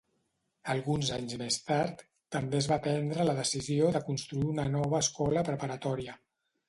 [0.73, 2.01] Alguns anys més tard
[2.35, 6.17] també es va prendre la decisió de construir una nova escola preparatòria.